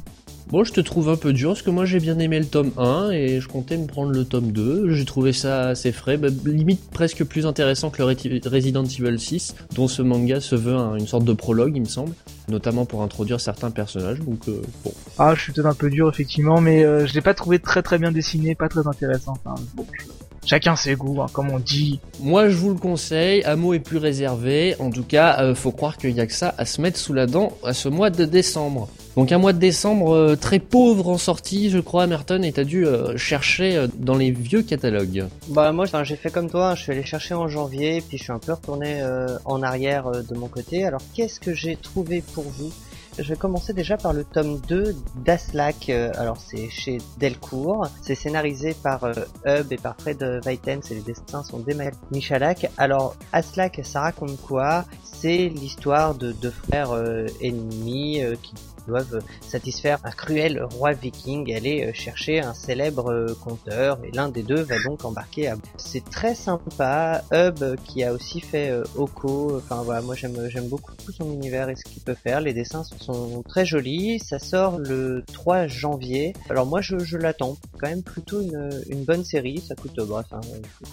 Bon, 0.48 0.62
je 0.62 0.72
te 0.72 0.80
trouve 0.80 1.08
un 1.08 1.16
peu 1.16 1.32
dur 1.32 1.50
parce 1.50 1.62
que 1.62 1.70
moi 1.70 1.84
j'ai 1.86 1.98
bien 1.98 2.20
aimé 2.20 2.38
le 2.38 2.46
tome 2.46 2.70
1 2.78 3.10
et 3.10 3.40
je 3.40 3.48
comptais 3.48 3.76
me 3.76 3.86
prendre 3.88 4.12
le 4.12 4.24
tome 4.24 4.52
2. 4.52 4.90
J'ai 4.92 5.04
trouvé 5.04 5.32
ça 5.32 5.70
assez 5.70 5.90
frais, 5.90 6.16
bah, 6.18 6.28
limite 6.44 6.88
presque 6.90 7.24
plus 7.24 7.46
intéressant 7.46 7.90
que 7.90 8.00
le 8.00 8.48
Resident 8.48 8.84
Evil 8.84 9.18
6, 9.18 9.56
dont 9.74 9.88
ce 9.88 10.02
manga 10.02 10.40
se 10.40 10.54
veut 10.54 10.76
un- 10.76 10.94
une 10.96 11.08
sorte 11.08 11.24
de 11.24 11.32
prologue, 11.32 11.72
il 11.74 11.80
me 11.82 11.86
semble, 11.88 12.12
notamment 12.48 12.84
pour 12.86 13.02
introduire 13.02 13.40
certains 13.40 13.72
personnages. 13.72 14.20
Donc 14.20 14.46
euh, 14.46 14.62
bon, 14.84 14.92
Ah, 15.18 15.34
je 15.34 15.40
suis 15.42 15.52
peut-être 15.52 15.66
un 15.66 15.74
peu 15.74 15.90
dur 15.90 16.08
effectivement, 16.08 16.60
mais 16.60 16.84
euh, 16.84 17.06
je 17.08 17.14
l'ai 17.14 17.22
pas 17.22 17.34
trouvé 17.34 17.58
très 17.58 17.82
très 17.82 17.98
bien 17.98 18.12
dessiné, 18.12 18.54
pas 18.54 18.68
très 18.68 18.86
intéressant. 18.86 19.32
Enfin, 19.44 19.60
bon, 19.74 19.84
je- 19.98 20.04
Chacun 20.46 20.76
ses 20.76 20.94
goûts, 20.94 21.20
hein, 21.20 21.26
comme 21.32 21.50
on 21.50 21.58
dit. 21.58 22.00
moi 22.20 22.48
je 22.48 22.56
vous 22.56 22.70
le 22.70 22.78
conseille. 22.78 23.42
Amo 23.44 23.74
est 23.74 23.80
plus 23.80 23.98
réservé. 23.98 24.76
En 24.78 24.90
tout 24.90 25.02
cas, 25.02 25.40
euh, 25.40 25.54
faut 25.54 25.72
croire 25.72 25.96
qu'il 25.98 26.12
y 26.12 26.20
a 26.20 26.26
que 26.26 26.32
ça 26.32 26.54
à 26.56 26.64
se 26.64 26.80
mettre 26.80 26.98
sous 26.98 27.12
la 27.12 27.26
dent 27.26 27.52
à 27.64 27.74
ce 27.74 27.88
mois 27.88 28.10
de 28.10 28.24
décembre. 28.24 28.88
Donc 29.16 29.32
un 29.32 29.38
mois 29.38 29.54
de 29.54 29.58
décembre 29.58 30.14
euh, 30.14 30.36
très 30.36 30.58
pauvre 30.58 31.08
en 31.08 31.16
sortie, 31.16 31.70
je 31.70 31.78
crois, 31.78 32.06
Merton, 32.06 32.42
et 32.42 32.52
t'as 32.52 32.64
dû 32.64 32.86
euh, 32.86 33.16
chercher 33.16 33.74
euh, 33.76 33.86
dans 33.98 34.14
les 34.14 34.30
vieux 34.30 34.62
catalogues. 34.62 35.24
Bah 35.48 35.72
moi 35.72 35.86
j'ai 36.04 36.16
fait 36.16 36.30
comme 36.30 36.50
toi, 36.50 36.70
hein. 36.70 36.74
je 36.74 36.82
suis 36.82 36.92
allé 36.92 37.02
chercher 37.02 37.32
en 37.34 37.48
janvier, 37.48 38.02
puis 38.06 38.18
je 38.18 38.24
suis 38.24 38.32
un 38.32 38.38
peu 38.38 38.52
retourné 38.52 39.00
euh, 39.00 39.26
en 39.46 39.62
arrière 39.62 40.06
euh, 40.08 40.22
de 40.22 40.34
mon 40.36 40.48
côté. 40.48 40.84
Alors 40.84 41.00
qu'est-ce 41.14 41.40
que 41.40 41.54
j'ai 41.54 41.76
trouvé 41.76 42.22
pour 42.34 42.44
vous? 42.44 42.70
Je 43.18 43.30
vais 43.30 43.36
commencer 43.36 43.72
déjà 43.72 43.96
par 43.96 44.12
le 44.12 44.24
tome 44.24 44.60
2 44.68 44.94
d'Aslak. 45.24 45.88
Euh, 45.88 46.10
alors 46.16 46.36
c'est 46.36 46.68
chez 46.68 46.98
Delcourt, 47.18 47.88
c'est 48.02 48.14
scénarisé 48.14 48.74
par 48.74 49.04
euh, 49.04 49.14
Hub 49.46 49.72
et 49.72 49.78
par 49.78 49.96
Fred 49.98 50.22
Weitens 50.44 50.82
et 50.90 50.96
les 50.96 51.00
dessins 51.00 51.42
sont 51.42 51.60
d'Emmanuel 51.60 51.94
Michalak. 52.10 52.70
Alors 52.76 53.16
Aslak, 53.32 53.80
ça 53.84 54.02
raconte 54.02 54.38
quoi? 54.42 54.84
C'est 55.02 55.48
l'histoire 55.48 56.14
de 56.14 56.32
deux 56.32 56.50
frères 56.50 56.92
euh, 56.92 57.26
ennemis 57.40 58.20
qui 58.42 58.54
doivent 58.86 59.20
satisfaire 59.40 59.98
un 60.04 60.10
cruel 60.10 60.62
roi 60.62 60.92
viking 60.92 61.52
aller 61.54 61.92
chercher 61.94 62.40
un 62.40 62.54
célèbre 62.54 63.34
conteur. 63.42 63.98
Et 64.04 64.10
l'un 64.12 64.28
des 64.28 64.42
deux 64.42 64.62
va 64.62 64.76
donc 64.84 65.04
embarquer 65.04 65.48
à 65.48 65.56
c'est 65.76 66.04
très 66.04 66.34
sympa. 66.34 67.22
Hub 67.32 67.76
qui 67.84 68.04
a 68.04 68.12
aussi 68.12 68.40
fait 68.40 68.72
Oko. 68.96 69.56
Enfin 69.56 69.82
voilà 69.82 70.02
moi 70.02 70.14
j'aime 70.14 70.48
j'aime 70.48 70.68
beaucoup 70.68 70.92
son 71.12 71.32
univers 71.32 71.68
et 71.68 71.76
ce 71.76 71.84
qu'il 71.84 72.02
peut 72.02 72.14
faire. 72.14 72.40
Les 72.40 72.52
dessins 72.52 72.84
sont 72.84 73.42
très 73.42 73.64
jolis. 73.64 74.18
Ça 74.20 74.38
sort 74.38 74.78
le 74.78 75.24
3 75.32 75.66
janvier. 75.66 76.34
Alors 76.50 76.66
moi 76.66 76.80
je, 76.80 76.98
je 76.98 77.16
l'attends. 77.16 77.56
Quand 77.78 77.88
même 77.88 78.02
plutôt 78.02 78.40
une, 78.40 79.04
bonne 79.04 79.24
série. 79.24 79.58
Ça 79.58 79.74
coûte 79.74 79.96
bref 79.96 80.26
un 80.32 80.40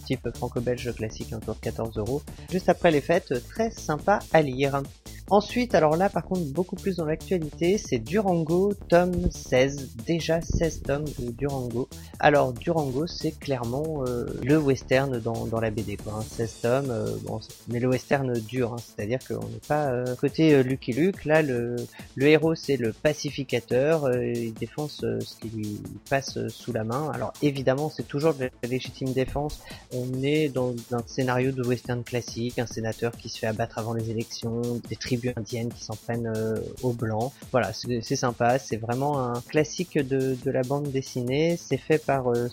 type 0.05 0.27
franco-belge 0.35 0.93
classique 0.95 1.33
autour 1.35 1.55
de 1.55 1.59
14 1.59 1.97
euros. 1.97 2.21
Juste 2.51 2.69
après 2.69 2.91
les 2.91 3.01
fêtes 3.01 3.33
très 3.49 3.71
sympa 3.71 4.19
à 4.31 4.41
lire 4.41 4.81
Ensuite, 5.29 5.73
alors 5.73 5.95
là 5.95 6.09
par 6.09 6.25
contre 6.25 6.43
beaucoup 6.51 6.75
plus 6.75 6.97
dans 6.97 7.05
l'actualité, 7.05 7.77
c'est 7.77 7.97
Durango 7.97 8.73
tome 8.89 9.31
16, 9.31 9.95
déjà 10.05 10.41
16 10.41 10.81
tomes 10.81 11.05
de 11.17 11.31
Durango. 11.31 11.87
Alors 12.19 12.51
Durango 12.51 13.07
c'est 13.07 13.31
clairement 13.31 14.03
euh, 14.05 14.25
le 14.43 14.57
western 14.57 15.19
dans, 15.19 15.45
dans 15.45 15.61
la 15.61 15.71
BD 15.71 15.95
quoi, 15.95 16.21
16 16.27 16.41
hein. 16.41 16.57
tomes, 16.61 16.91
euh, 16.91 17.15
bon, 17.23 17.39
mais 17.69 17.79
le 17.79 17.87
western 17.87 18.33
dur, 18.33 18.73
hein, 18.73 18.77
c'est-à-dire 18.77 19.19
qu'on 19.25 19.47
n'est 19.47 19.61
pas 19.67 19.87
euh, 19.87 20.13
côté 20.15 20.61
Lucky 20.61 20.91
Luke, 20.91 21.23
là 21.23 21.41
le, 21.41 21.77
le 22.15 22.27
héros 22.27 22.53
c'est 22.53 22.77
le 22.77 22.91
pacificateur, 22.91 24.13
il 24.13 24.53
défonce 24.53 24.99
ce 24.99 25.35
qui 25.39 25.49
lui 25.49 25.81
passe 26.09 26.37
sous 26.49 26.73
la 26.73 26.83
main. 26.83 27.09
Alors 27.13 27.31
évidemment 27.41 27.89
c'est 27.89 28.07
toujours 28.07 28.33
de 28.33 28.43
la 28.43 28.69
légitime 28.69 29.13
défense, 29.13 29.61
on 29.93 30.21
est 30.21 30.49
dans 30.49 30.75
un 30.91 31.01
scénario 31.07 31.53
de 31.53 31.63
western 31.63 32.03
classique, 32.03 32.59
un 32.59 32.67
sénateur 32.67 33.13
qui 33.13 33.29
se 33.29 33.39
fait 33.39 33.47
abattre 33.47 33.77
avant 33.77 33.93
les 33.93 34.09
élections, 34.09 34.61
des 34.89 34.97
indiennes 35.35 35.71
qui 35.71 35.83
s'en 35.83 35.95
prennent 35.95 36.31
euh, 36.35 36.59
aux 36.81 36.93
blancs. 36.93 37.31
Voilà, 37.51 37.71
c'est 37.73 38.15
sympa, 38.15 38.59
c'est 38.59 38.77
vraiment 38.77 39.19
un 39.19 39.41
classique 39.41 39.97
de, 39.97 40.35
la 40.45 40.61
bande 40.61 40.91
dessinée. 40.91 41.57
C'est 41.57 41.77
fait 41.77 42.03
par 42.03 42.31
euh, 42.31 42.49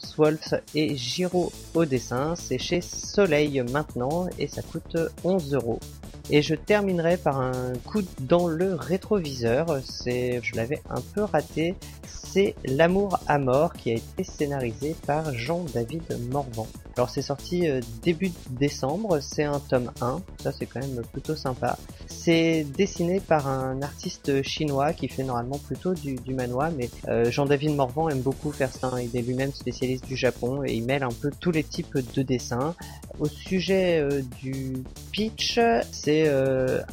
et 0.75 0.97
Giro 0.97 1.53
au 1.75 1.85
dessin. 1.85 2.35
C'est 2.37 2.59
chez 2.59 2.81
Soleil 2.81 3.62
maintenant 3.71 4.29
et 4.39 4.47
ça 4.47 4.62
coûte 4.62 4.97
11 5.25 5.55
euros. 5.55 5.81
Et 6.33 6.43
je 6.43 6.55
terminerai 6.55 7.17
par 7.17 7.41
un 7.41 7.73
coup 7.85 8.03
dans 8.21 8.47
le 8.47 8.75
rétroviseur. 8.75 9.81
C'est, 9.85 10.41
je 10.43 10.55
l'avais 10.55 10.81
un 10.89 11.00
peu 11.00 11.23
raté. 11.23 11.75
C'est 12.33 12.55
L'amour 12.65 13.19
à 13.27 13.39
mort 13.39 13.73
qui 13.73 13.91
a 13.91 13.95
été 13.95 14.23
scénarisé 14.23 14.95
par 15.05 15.35
Jean-David 15.35 16.17
Morvan. 16.31 16.69
Alors 16.97 17.11
c'est 17.11 17.23
sorti 17.23 17.69
euh, 17.69 17.81
début 18.03 18.31
décembre, 18.51 19.19
c'est 19.21 19.43
un 19.43 19.59
tome 19.59 19.91
1, 20.01 20.21
ça 20.39 20.53
c'est 20.53 20.67
quand 20.67 20.81
même 20.81 21.03
plutôt 21.13 21.35
sympa. 21.35 21.77
C'est 22.07 22.65
dessiné 22.77 23.19
par 23.19 23.49
un 23.49 23.83
artiste 23.83 24.43
chinois 24.43 24.93
qui 24.93 25.09
fait 25.09 25.25
normalement 25.25 25.59
plutôt 25.59 25.95
du, 25.95 26.19
manoir, 26.33 26.71
mais 26.77 26.89
euh, 27.09 27.31
Jean-David 27.31 27.75
Morvan 27.75 28.11
aime 28.11 28.21
beaucoup 28.21 28.53
faire 28.53 28.73
ça, 28.73 28.93
il 29.03 29.17
est 29.17 29.23
lui-même 29.23 29.53
spécialiste 29.53 30.07
du 30.07 30.17
Japon 30.17 30.63
et 30.65 30.75
il 30.75 30.85
mêle 30.85 31.03
un 31.03 31.09
peu 31.09 31.31
tous 31.41 31.51
les 31.51 31.65
types 31.65 31.99
de 32.15 32.23
dessins. 32.23 32.77
Au 33.19 33.26
sujet 33.26 34.00
euh, 34.00 34.23
du 34.40 34.85
pitch, 35.12 35.59
c'est 35.93 36.29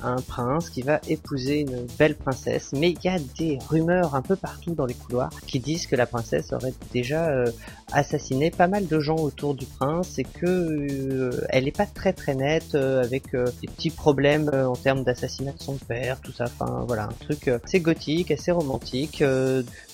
un 0.03 0.21
prince 0.21 0.69
qui 0.69 0.81
va 0.81 0.99
épouser 1.07 1.61
une 1.61 1.85
belle 1.97 2.15
princesse, 2.15 2.71
mais 2.73 2.91
il 2.91 3.03
y 3.03 3.07
a 3.07 3.19
des 3.37 3.59
rumeurs 3.69 4.15
un 4.15 4.21
peu 4.21 4.35
partout 4.35 4.73
dans 4.73 4.85
les 4.85 4.93
couloirs 4.93 5.29
qui 5.45 5.59
disent 5.59 5.87
que 5.87 5.95
la 5.95 6.05
princesse 6.05 6.51
aurait 6.51 6.73
déjà 6.91 7.45
assassiné 7.91 8.51
pas 8.51 8.67
mal 8.67 8.87
de 8.87 8.99
gens 8.99 9.15
autour 9.15 9.55
du 9.55 9.65
prince 9.65 10.19
et 10.19 10.23
que 10.23 10.45
euh, 10.45 11.45
elle 11.49 11.67
est 11.67 11.75
pas 11.75 11.85
très 11.85 12.11
très 12.11 12.35
nette 12.35 12.75
euh, 12.75 13.01
avec 13.01 13.33
euh, 13.33 13.45
des 13.61 13.67
petits 13.67 13.89
problèmes 13.89 14.49
en 14.53 14.75
termes 14.75 15.03
d'assassinat 15.03 15.53
de 15.53 15.61
son 15.61 15.75
père, 15.75 16.19
tout 16.21 16.33
ça. 16.33 16.45
Enfin 16.45 16.83
voilà, 16.87 17.03
un 17.05 17.25
truc 17.25 17.47
assez 17.47 17.79
gothique, 17.79 18.31
assez 18.31 18.51
romantique. 18.51 19.23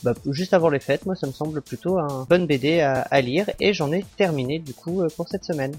Bah, 0.03 0.13
juste 0.29 0.53
avant 0.53 0.69
les 0.69 0.79
fêtes, 0.79 1.05
moi 1.05 1.15
ça 1.15 1.27
me 1.27 1.31
semble 1.31 1.61
plutôt 1.61 1.99
un 1.99 2.25
bon 2.29 2.45
BD 2.45 2.79
à, 2.79 3.01
à 3.01 3.21
lire 3.21 3.49
et 3.59 3.73
j'en 3.73 3.91
ai 3.91 4.03
terminé 4.17 4.59
du 4.59 4.73
coup 4.73 5.03
pour 5.15 5.27
cette 5.27 5.43
semaine. 5.43 5.73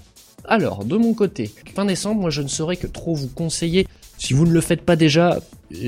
Alors, 0.47 0.85
de 0.85 0.95
mon 0.95 1.13
côté, 1.13 1.51
fin 1.73 1.85
décembre, 1.85 2.21
moi 2.21 2.29
je 2.29 2.41
ne 2.41 2.47
saurais 2.47 2.77
que 2.77 2.87
trop 2.87 3.15
vous 3.15 3.27
conseiller, 3.27 3.87
si 4.17 4.33
vous 4.33 4.45
ne 4.45 4.51
le 4.51 4.61
faites 4.61 4.81
pas 4.81 4.95
déjà, 4.95 5.39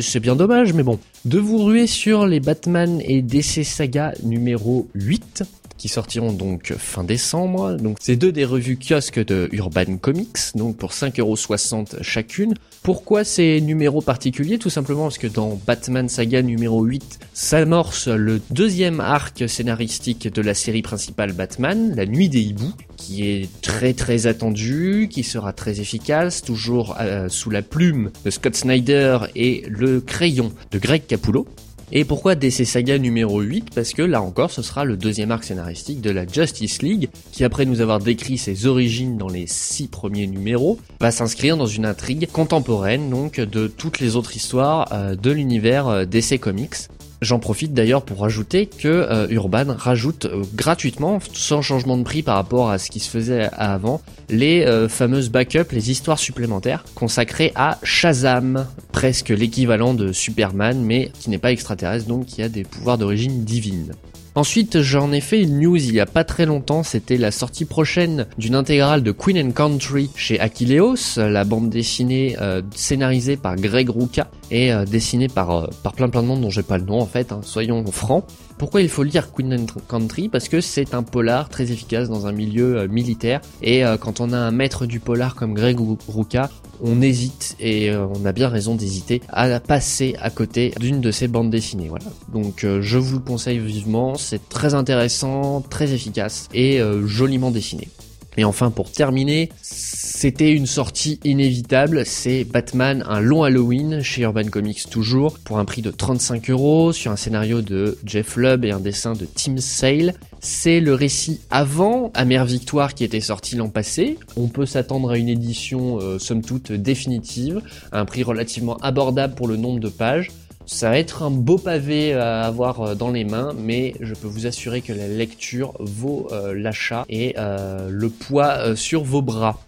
c'est 0.02 0.20
bien 0.20 0.36
dommage, 0.36 0.74
mais 0.74 0.84
bon, 0.84 1.00
de 1.26 1.40
vous 1.40 1.64
ruer 1.64 1.88
sur 1.88 2.26
les 2.26 2.40
Batman 2.40 3.02
et 3.02 3.22
DC 3.22 3.64
Saga 3.64 4.14
numéro 4.24 4.88
8, 4.96 5.44
qui 5.78 5.88
sortiront 5.88 6.34
donc 6.34 6.74
fin 6.78 7.04
décembre. 7.04 7.74
Donc 7.78 7.98
c'est 8.00 8.16
deux 8.16 8.32
des 8.32 8.46
revues 8.46 8.78
kiosques 8.78 9.24
de 9.24 9.50
Urban 9.52 9.98
Comics, 9.98 10.38
donc 10.56 10.78
pour 10.78 10.92
5,60€ 10.92 12.02
chacune. 12.02 12.54
Pourquoi 12.84 13.24
ces 13.24 13.62
numéros 13.62 14.02
particuliers? 14.02 14.58
Tout 14.58 14.70
simplement 14.70 15.04
parce 15.04 15.18
que 15.18 15.28
dans 15.28 15.60
Batman 15.68 16.10
Saga 16.10 16.42
numéro 16.42 16.84
8 16.84 17.20
s'amorce 17.34 18.08
le 18.08 18.42
deuxième 18.50 19.00
arc 19.00 19.48
scénaristique 19.48 20.32
de 20.34 20.42
la 20.42 20.54
série 20.54 20.82
principale 20.82 21.34
Batman, 21.34 21.94
La 21.96 22.06
Nuit 22.06 22.30
des 22.30 22.42
Hiboux, 22.42 22.74
qui 22.96 23.30
est 23.30 23.50
très 23.62 23.94
très 23.94 24.28
attendu, 24.28 25.08
qui 25.12 25.24
sera 25.24 25.54
très 25.54 25.80
efficace, 25.80 26.42
toujours 26.42 26.96
euh, 27.00 27.30
sous 27.30 27.50
la 27.50 27.62
plume 27.62 28.12
de 28.26 28.30
Scott 28.30 28.56
Snyder 28.56 29.20
et 29.36 29.64
le 29.68 30.02
crayon 30.02 30.52
de 30.72 30.80
Greg 30.80 31.06
Capullo. 31.08 31.48
Et 31.94 32.03
pourquoi 32.03 32.36
DC 32.36 32.65
Saga 32.65 32.98
numéro 32.98 33.39
8 33.39 33.74
Parce 33.74 33.94
que 33.94 34.01
là 34.01 34.22
encore, 34.22 34.51
ce 34.51 34.62
sera 34.62 34.84
le 34.84 34.98
deuxième 34.98 35.32
arc 35.32 35.46
scénaristique 35.46 36.01
de 36.01 36.12
la 36.12 36.27
Justice 36.27 36.82
League, 36.82 37.08
qui 37.32 37.46
après 37.46 37.65
nous 37.65 37.79
avoir 37.79 38.00
décrit 38.00 38.38
ses 38.38 38.65
origines 38.65 39.17
dans 39.17 39.29
les 39.29 39.48
six 39.48 39.88
premiers 39.88 40.27
numéros, 40.27 40.79
va 41.00 41.12
s'inscrire 41.12 41.56
dans 41.56 41.65
une 41.65 41.86
intrigue 41.86 42.29
contemporaine 42.29 43.10
donc 43.10 43.39
de 43.39 43.67
toutes 43.67 44.01
les 44.01 44.17
autres 44.17 44.36
histoires 44.36 44.89
euh, 44.91 45.15
de 45.15 45.32
l'univers 45.32 45.88
euh, 45.88 46.06
DC 46.06 46.41
Comics. 46.41 46.75
J'en 47.22 47.40
profite 47.40 47.74
d'ailleurs 47.74 48.04
pour 48.04 48.22
rajouter 48.22 48.68
que 48.68 48.88
euh, 48.88 49.28
Urban 49.30 49.66
rajoute 49.76 50.26
euh, 50.26 50.44
gratuitement, 50.54 51.20
sans 51.34 51.64
changement 51.64 51.98
de 51.98 52.04
prix 52.04 52.22
par 52.22 52.36
rapport 52.36 52.70
à 52.70 52.78
ce 52.78 52.92
qui 52.92 53.00
se 53.00 53.10
faisait 53.10 53.50
avant, 53.54 54.02
les 54.30 54.66
euh, 54.66 54.88
fameuses 54.88 55.30
backups, 55.30 55.72
les 55.72 55.90
histoires 55.90 56.20
supplémentaires 56.20 56.86
consacrées 56.94 57.52
à 57.56 57.80
Shazam, 57.82 58.68
presque 58.92 59.30
l'équivalent 59.30 59.96
de 59.96 60.12
Superman, 60.12 60.84
mais 60.84 61.12
qui 61.20 61.32
n'est 61.32 61.40
pas 61.40 61.52
extraterrestre, 61.52 62.08
donc 62.08 62.28
qui 62.28 62.44
a 62.44 62.50
des 62.50 62.64
pouvoirs 62.64 63.00
d'origine 63.00 63.44
divine. 63.44 63.94
Ensuite, 64.38 64.84
j'en 64.84 65.12
ai 65.13 65.20
fait 65.20 65.41
une 65.41 65.60
news 65.62 65.77
il 65.77 65.96
y 65.96 66.00
a 66.00 66.06
pas 66.06 66.24
très 66.24 66.46
longtemps, 66.46 66.84
c'était 66.84 67.17
la 67.17 67.32
sortie 67.32 67.65
prochaine 67.65 68.27
d'une 68.38 68.53
intégrale 68.53 69.01
de 69.01 69.12
Queen 69.12 69.48
and 69.48 69.50
Country 69.50 70.12
chez 70.15 70.39
Achilleos, 70.39 71.17
la 71.17 71.44
bande 71.44 71.72
dessinée 71.72 72.38
euh, 72.39 72.62
scénarisée 72.75 73.36
par 73.36 73.56
Greg 73.56 73.89
Rucka 73.89 74.29
et 74.51 74.72
euh, 74.72 74.86
dessinée 74.86 75.27
par, 75.27 75.50
euh, 75.50 75.67
par 75.82 75.94
plein 75.94 76.08
plein 76.08 76.22
de 76.22 76.27
monde 76.27 76.41
dont 76.41 76.51
j'ai 76.51 76.62
pas 76.62 76.77
le 76.77 76.84
nom 76.84 77.01
en 77.01 77.08
fait, 77.08 77.32
hein, 77.32 77.39
soyons 77.41 77.84
francs. 77.88 78.25
Pourquoi 78.60 78.82
il 78.82 78.89
faut 78.89 79.01
lire 79.01 79.32
Queen 79.32 79.53
and 79.53 79.65
Country? 79.88 80.29
Parce 80.29 80.50
que 80.50 80.62
c'est 80.62 80.94
un 80.94 81.01
polar 81.01 81.50
très 81.50 81.72
efficace 81.72 82.08
dans 82.08 82.27
un 82.27 82.32
milieu 82.32 82.88
militaire 82.88 83.41
et 83.62 83.84
quand 84.00 84.20
on 84.20 84.34
a 84.34 84.38
un 84.38 84.50
maître 84.50 84.88
du 84.88 85.00
polar 85.00 85.36
comme 85.36 85.53
Greg 85.53 85.77
Rucka, 86.08 86.50
on 86.82 87.03
hésite 87.03 87.56
et 87.60 87.91
on 87.96 88.25
a 88.25 88.32
bien 88.32 88.48
raison 88.48 88.74
d'hésiter 88.74 89.22
à 89.29 89.60
passer 89.60 90.15
à 90.20 90.32
côté 90.32 90.74
d'une 90.79 91.01
de 91.01 91.12
ces 91.12 91.27
bandes 91.27 91.51
dessinées. 91.51 91.88
Voilà. 91.88 92.06
Donc 92.34 92.65
je 92.82 92.98
vous 92.98 93.17
le 93.17 93.24
conseille 93.24 93.60
vivement, 93.60 94.15
c'est 94.28 94.50
très 94.50 94.74
intéressant, 94.74 95.62
très 95.62 95.94
efficace 95.94 96.50
et 96.54 96.82
euh, 96.82 97.08
joliment 97.08 97.50
dessiné. 97.50 97.88
Et 98.36 98.44
enfin, 98.44 98.70
pour 98.70 98.92
terminer, 98.92 99.50
c'était 99.64 100.52
une 100.52 100.68
sortie 100.68 101.20
inévitable, 101.24 102.06
c'est 102.06 102.44
Batman, 102.44 103.04
un 103.08 103.20
long 103.20 103.42
Halloween 103.44 104.04
chez 104.04 104.24
Urban 104.24 104.44
Comics 104.44 104.90
toujours, 104.92 105.40
pour 105.40 105.58
un 105.58 105.66
prix 105.66 105.82
de 105.82 105.90
35 105.90 106.52
euros, 106.52 106.94
sur 106.94 107.12
un 107.12 107.16
scénario 107.16 107.62
de 107.62 107.98
Jeff 108.06 108.36
Lubb 108.36 108.64
et 108.66 108.72
un 108.72 108.80
dessin 108.80 109.14
de 109.14 109.26
Tim 109.26 109.58
Sale. 109.58 110.14
C'est 110.40 110.82
le 110.82 110.94
récit 110.94 111.40
avant 111.50 112.12
Amère 112.14 112.46
Victoire 112.46 112.94
qui 112.94 113.06
était 113.06 113.22
sorti 113.22 113.56
l'an 113.56 113.70
passé. 113.70 114.20
On 114.36 114.50
peut 114.50 114.68
s'attendre 114.68 115.10
à 115.12 115.18
une 115.18 115.30
édition 115.30 116.00
euh, 116.00 116.20
somme 116.20 116.44
toute 116.44 116.72
définitive, 116.72 117.62
à 117.92 118.02
un 118.02 118.06
prix 118.06 118.22
relativement 118.22 118.78
abordable 118.78 119.34
pour 119.34 119.48
le 119.48 119.56
nombre 119.56 119.80
de 119.80 119.90
pages. 119.90 120.30
Ça 120.70 120.90
va 120.90 121.00
être 121.00 121.24
un 121.24 121.32
beau 121.32 121.58
pavé 121.58 122.12
à 122.12 122.42
avoir 122.42 122.82
euh, 122.82 122.94
dans 122.94 123.10
les 123.10 123.24
mains, 123.24 123.56
mais 123.58 123.96
je 124.02 124.14
peux 124.14 124.28
vous 124.28 124.48
assurer 124.48 124.82
que 124.82 124.92
la 124.92 125.08
lecture 125.08 125.74
vaut 125.80 126.28
euh, 126.34 126.54
l'achat 126.54 127.06
et 127.08 127.36
euh, 127.38 127.88
le 127.90 128.10
poids 128.10 128.76
sur 128.76 129.02
vos 129.06 129.22
bras. 129.22 129.62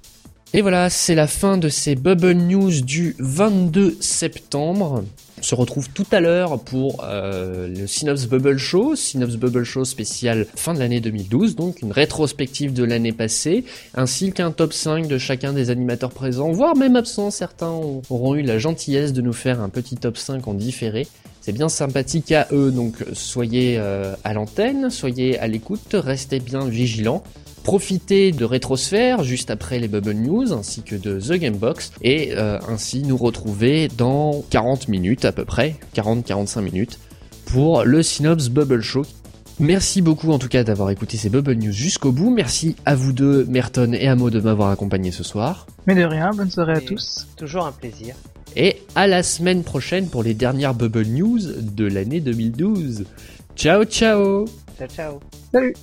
Et 0.53 0.61
voilà, 0.61 0.89
c'est 0.89 1.15
la 1.15 1.27
fin 1.27 1.57
de 1.57 1.69
ces 1.69 1.95
Bubble 1.95 2.33
News 2.33 2.81
du 2.81 3.15
22 3.17 3.95
septembre. 4.01 5.05
On 5.39 5.43
se 5.43 5.55
retrouve 5.55 5.89
tout 5.89 6.05
à 6.11 6.19
l'heure 6.19 6.59
pour 6.59 7.05
euh, 7.05 7.67
le 7.69 7.87
Synops 7.87 8.27
Bubble 8.27 8.57
Show, 8.57 8.95
Synops 8.95 9.37
Bubble 9.37 9.63
Show 9.63 9.85
spécial 9.85 10.45
fin 10.55 10.73
de 10.73 10.79
l'année 10.79 10.99
2012, 10.99 11.55
donc 11.55 11.81
une 11.81 11.93
rétrospective 11.93 12.73
de 12.73 12.83
l'année 12.83 13.13
passée, 13.13 13.63
ainsi 13.95 14.33
qu'un 14.33 14.51
top 14.51 14.73
5 14.73 15.07
de 15.07 15.17
chacun 15.17 15.53
des 15.53 15.69
animateurs 15.69 16.11
présents, 16.11 16.51
voire 16.51 16.75
même 16.75 16.97
absents, 16.97 17.31
certains 17.31 17.71
auront 17.71 18.35
eu 18.35 18.41
la 18.41 18.59
gentillesse 18.59 19.13
de 19.13 19.21
nous 19.21 19.31
faire 19.31 19.61
un 19.61 19.69
petit 19.69 19.95
top 19.95 20.17
5 20.17 20.45
en 20.45 20.53
différé. 20.53 21.07
C'est 21.39 21.53
bien 21.53 21.69
sympathique 21.69 22.33
à 22.33 22.47
eux, 22.51 22.69
donc 22.69 22.95
soyez 23.13 23.77
euh, 23.77 24.15
à 24.25 24.33
l'antenne, 24.33 24.89
soyez 24.89 25.39
à 25.39 25.47
l'écoute, 25.47 25.93
restez 25.93 26.39
bien 26.39 26.67
vigilants 26.67 27.23
profiter 27.69 28.31
de 28.31 28.45
Rétrosphère 28.45 29.23
juste 29.23 29.51
après 29.51 29.77
les 29.77 29.87
Bubble 29.87 30.13
News 30.13 30.53
ainsi 30.53 30.81
que 30.81 30.95
de 30.95 31.19
The 31.19 31.33
Gamebox 31.33 31.91
et 32.01 32.31
euh, 32.35 32.57
ainsi 32.67 33.03
nous 33.03 33.15
retrouver 33.15 33.89
dans 33.95 34.43
40 34.49 34.87
minutes 34.87 35.23
à 35.23 35.31
peu 35.31 35.45
près, 35.45 35.75
40-45 35.95 36.61
minutes 36.61 36.97
pour 37.45 37.83
le 37.83 38.01
Synops 38.01 38.49
Bubble 38.49 38.81
Show. 38.81 39.05
Merci 39.59 40.01
beaucoup 40.01 40.31
en 40.31 40.39
tout 40.39 40.47
cas 40.47 40.63
d'avoir 40.63 40.89
écouté 40.89 41.15
ces 41.15 41.29
Bubble 41.29 41.53
News 41.53 41.71
jusqu'au 41.71 42.11
bout. 42.11 42.31
Merci 42.31 42.75
à 42.85 42.95
vous 42.95 43.13
deux, 43.13 43.45
Merton 43.45 43.93
et 43.93 44.07
Amo, 44.07 44.31
de 44.31 44.39
m'avoir 44.39 44.71
accompagné 44.71 45.11
ce 45.11 45.23
soir. 45.23 45.67
Mais 45.85 45.93
de 45.93 46.03
rien, 46.05 46.31
bonne 46.31 46.49
soirée 46.49 46.73
à 46.73 46.81
Et 46.81 46.85
tous. 46.85 47.27
Toujours 47.37 47.67
un 47.67 47.71
plaisir. 47.71 48.15
Et 48.55 48.81
à 48.95 49.05
la 49.05 49.21
semaine 49.21 49.61
prochaine 49.61 50.07
pour 50.07 50.23
les 50.23 50.33
dernières 50.33 50.73
Bubble 50.73 51.05
News 51.05 51.39
de 51.61 51.85
l'année 51.85 52.19
2012. 52.19 53.05
Ciao 53.55 53.83
ciao 53.83 54.47
Ciao 54.75 54.87
ciao. 54.87 55.19
Salut 55.51 55.75